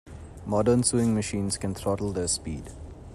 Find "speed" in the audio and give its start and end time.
2.27-2.71